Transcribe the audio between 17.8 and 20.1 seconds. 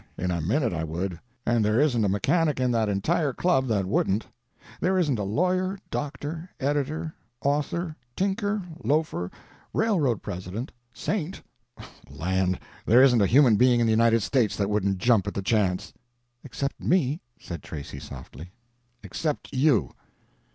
softly. "Except you!"